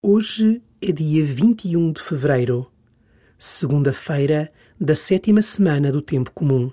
[0.00, 2.70] Hoje é dia 21 de fevereiro,
[3.36, 4.48] segunda-feira
[4.80, 6.70] da sétima semana do Tempo Comum.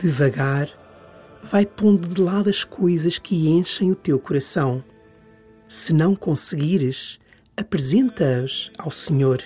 [0.00, 0.70] Devagar,
[1.42, 4.84] vai pondo de lado as coisas que enchem o teu coração.
[5.68, 7.18] Se não conseguires,
[7.56, 9.42] apresenta-as ao Senhor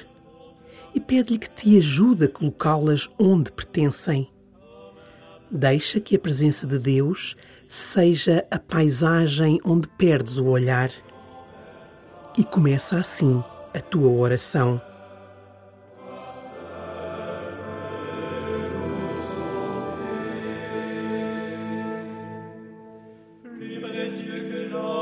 [0.95, 4.31] e pede-lhe que te ajude a colocá-las onde pertencem.
[5.51, 7.35] Deixa que a presença de Deus
[7.67, 10.91] seja a paisagem onde perdes o olhar.
[12.37, 13.43] E começa assim
[13.73, 14.83] a tua oração.
[23.83, 25.02] précieux que l'or.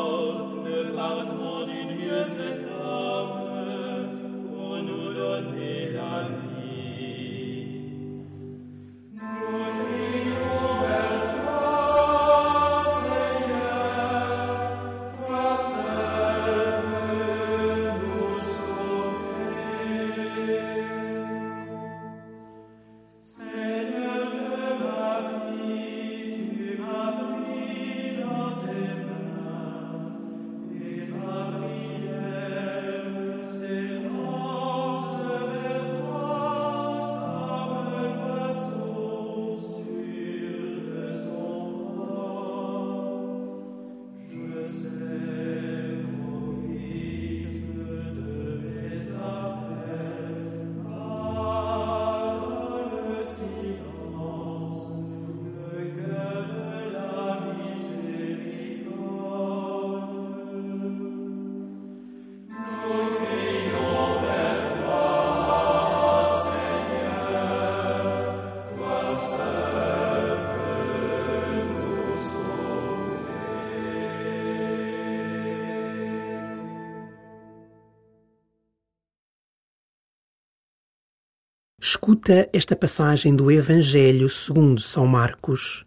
[82.10, 85.86] Escuta esta passagem do Evangelho segundo São Marcos.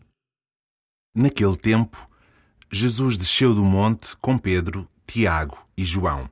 [1.14, 2.10] Naquele tempo,
[2.72, 6.32] Jesus desceu do monte com Pedro, Tiago e João.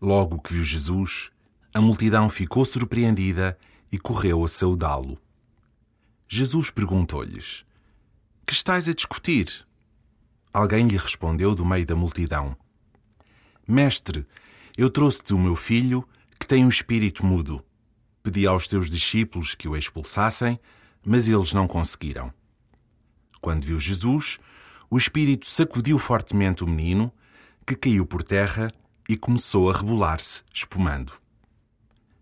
[0.00, 1.32] Logo que viu Jesus,
[1.74, 3.58] a multidão ficou surpreendida
[3.90, 5.18] e correu a saudá-lo.
[6.28, 7.64] Jesus perguntou-lhes:
[8.46, 9.66] Que estais a discutir?
[10.52, 12.56] Alguém lhe respondeu do meio da multidão:
[13.66, 14.24] Mestre,
[14.78, 16.08] eu trouxe-te o meu filho
[16.38, 17.65] que tem um espírito mudo.
[18.26, 20.58] Pedi aos teus discípulos que o expulsassem,
[21.04, 22.34] mas eles não conseguiram.
[23.40, 24.40] Quando viu Jesus,
[24.90, 27.12] o espírito sacudiu fortemente o menino,
[27.64, 28.68] que caiu por terra
[29.08, 31.12] e começou a rebolar-se, espumando.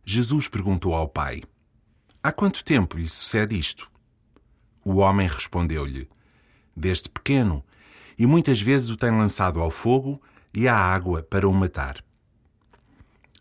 [0.04, 1.42] Jesus perguntou ao pai:
[2.22, 3.90] Há quanto tempo lhe sucede isto?
[4.84, 6.06] O homem respondeu-lhe:
[6.76, 7.64] Desde pequeno,
[8.18, 10.20] e muitas vezes o tem lançado ao fogo
[10.52, 12.04] e à água para o matar.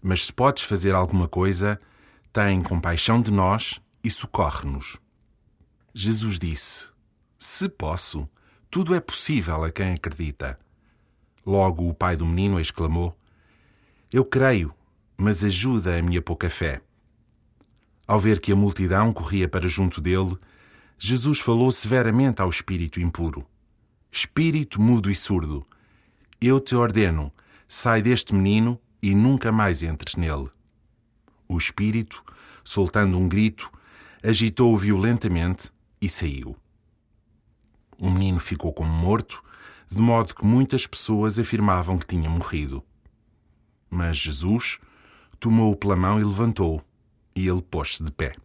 [0.01, 1.77] Mas se podes fazer alguma coisa,
[2.33, 4.97] tem compaixão de nós e socorre-nos.
[5.93, 6.87] Jesus disse:
[7.37, 8.27] Se posso,
[8.71, 10.59] tudo é possível a quem acredita.
[11.45, 13.15] Logo o pai do menino exclamou:
[14.11, 14.73] Eu creio,
[15.15, 16.81] mas ajuda a minha pouca fé.
[18.07, 20.35] Ao ver que a multidão corria para junto dele,
[20.97, 23.45] Jesus falou severamente ao espírito impuro:
[24.11, 25.63] Espírito mudo e surdo,
[26.41, 27.31] eu te ordeno,
[27.67, 30.49] sai deste menino e nunca mais entres nele.
[31.47, 32.23] O espírito,
[32.63, 33.71] soltando um grito,
[34.23, 36.55] agitou-o violentamente e saiu.
[37.97, 39.43] O menino ficou como morto,
[39.91, 42.83] de modo que muitas pessoas afirmavam que tinha morrido.
[43.89, 44.79] Mas Jesus
[45.39, 46.83] tomou-o pela mão e levantou,
[47.35, 48.35] e ele pôs-se de pé.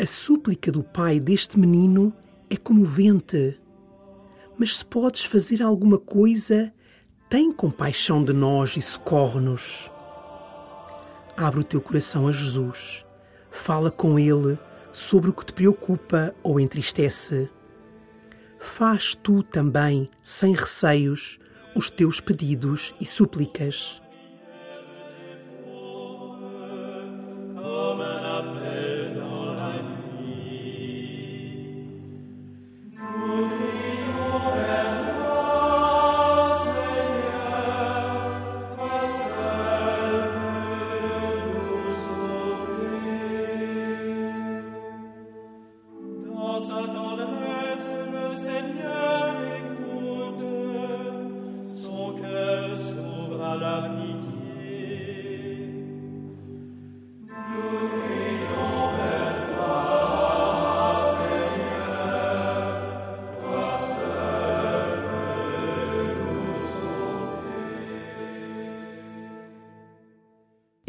[0.00, 2.10] A súplica do pai deste menino
[2.48, 3.60] é comovente.
[4.56, 6.72] Mas se podes fazer alguma coisa,
[7.28, 9.90] tem compaixão de nós e socorre-nos.
[11.36, 13.04] Abre o teu coração a Jesus.
[13.50, 14.58] Fala com Ele
[14.90, 17.50] sobre o que te preocupa ou entristece.
[18.58, 21.38] Faz tu também, sem receios,
[21.76, 24.00] os teus pedidos e súplicas.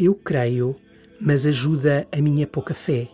[0.04, 0.74] Eu creio,
[1.20, 3.08] mas ajuda a minha pouca fé.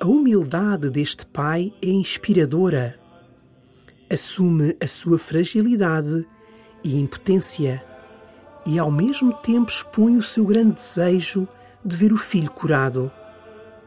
[0.00, 2.96] A humildade deste pai é inspiradora.
[4.08, 6.24] Assume a sua fragilidade
[6.84, 7.84] e impotência
[8.64, 11.48] e, ao mesmo tempo, expõe o seu grande desejo
[11.84, 13.10] de ver o filho curado.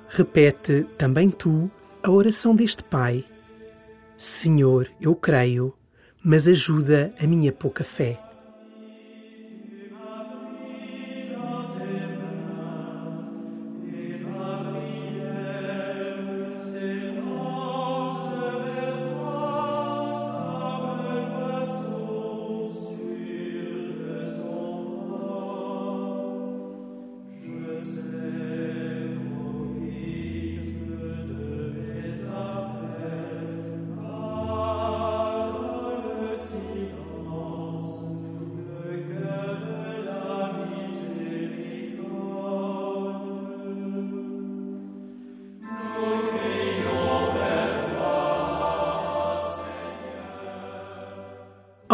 [0.09, 1.71] Repete também tu
[2.03, 3.23] a oração deste pai:
[4.17, 5.73] Senhor, eu creio,
[6.21, 8.24] mas ajuda a minha pouca fé.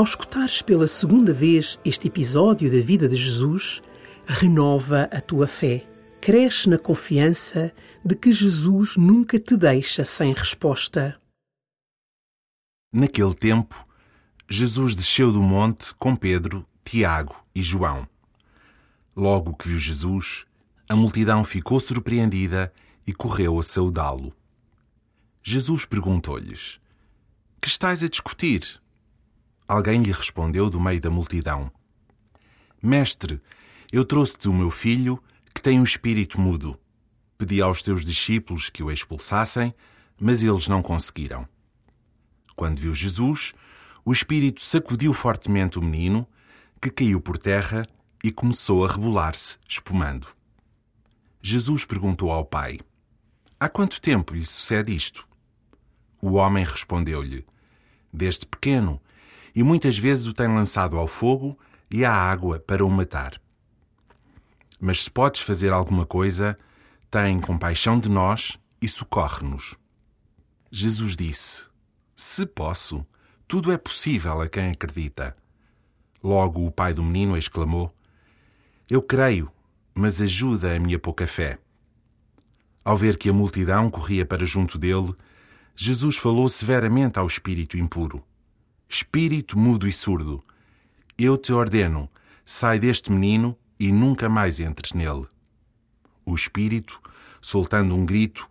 [0.02, 3.84] Ao escutares pela segunda vez este episódio da vida de Jesus,
[4.26, 5.88] renova a tua fé.
[6.20, 7.72] Cresce na confiança
[8.04, 11.22] de que Jesus nunca te deixa sem resposta.
[12.92, 13.88] Naquele tempo,
[14.50, 18.08] Jesus desceu do monte com Pedro, Tiago e João.
[19.16, 20.48] Logo que viu Jesus,
[20.90, 22.74] a multidão ficou surpreendida
[23.06, 24.34] e correu a saudá-lo.
[25.44, 26.80] Jesus perguntou-lhes:
[27.62, 28.81] Que estais a discutir?
[29.68, 31.72] Alguém lhe respondeu do meio da multidão:
[32.82, 33.42] Mestre,
[33.92, 35.22] eu trouxe-te o meu filho
[35.54, 36.80] que tem um espírito mudo.
[37.38, 39.74] Pedi aos teus discípulos que o expulsassem,
[40.20, 41.48] mas eles não conseguiram.
[42.56, 43.54] Quando viu Jesus,
[44.06, 46.28] o espírito sacudiu fortemente o menino,
[46.82, 47.86] que caiu por terra
[48.24, 50.28] e começou a rebolar-se, espumando.
[51.42, 52.80] Jesus perguntou ao pai:
[53.60, 55.28] Há quanto tempo lhe sucede isto?
[56.22, 57.46] O homem respondeu-lhe:
[58.14, 59.02] Desde pequeno
[59.56, 61.58] e muitas vezes o tem lançado ao fogo
[61.90, 63.40] e à água para o matar.
[64.80, 66.58] Mas se podes fazer alguma coisa,
[67.10, 69.76] tem compaixão de nós e socorre-nos.
[70.72, 71.66] Jesus disse:
[72.16, 73.06] Se posso,
[73.48, 75.36] tudo é possível a quem acredita.
[76.24, 77.94] Logo o pai do menino exclamou:
[78.90, 79.52] Eu creio,
[79.94, 81.60] mas ajuda a minha pouca fé.
[82.84, 85.14] Ao ver que a multidão corria para junto dele,
[85.76, 88.24] Jesus falou severamente ao espírito impuro
[88.92, 90.44] espírito mudo e surdo,
[91.18, 92.10] eu te ordeno,
[92.46, 95.28] sai deste menino e nunca mais entres nele.
[96.26, 97.02] O espírito,
[97.42, 98.50] soltando um grito,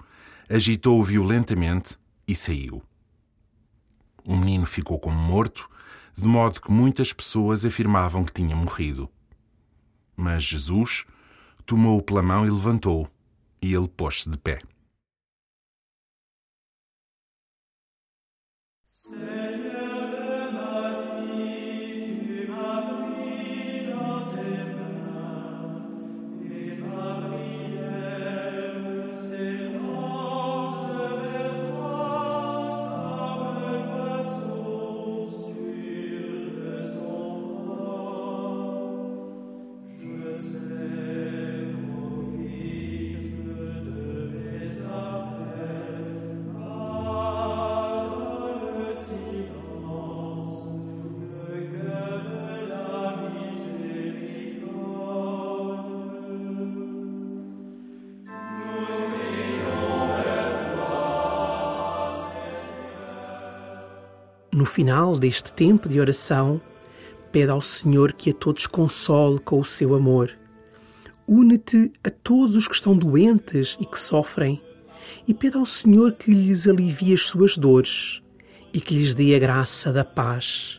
[0.48, 2.82] agitou-o violentamente e saiu.
[4.24, 5.68] O menino ficou como morto,
[6.16, 9.10] de modo que muitas pessoas afirmavam que tinha morrido.
[10.16, 11.04] Mas Jesus
[11.66, 13.10] tomou-o pela mão e levantou,
[13.60, 14.62] e ele pôs-se de pé.
[64.60, 66.60] No final deste tempo de oração,
[67.32, 70.36] pede ao Senhor que a todos console com o seu amor.
[71.26, 74.60] Une-te a todos os que estão doentes e que sofrem,
[75.26, 78.20] e pede ao Senhor que lhes alivie as suas dores
[78.70, 80.78] e que lhes dê a graça da paz.